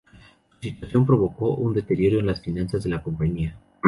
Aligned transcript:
Esta 0.59 0.59
situación 0.61 1.05
provocó 1.05 1.53
un 1.53 1.75
deterioro 1.75 2.19
en 2.19 2.25
las 2.25 2.41
finanzas 2.41 2.83
de 2.83 2.89
la 2.89 3.03
compañía. 3.03 3.55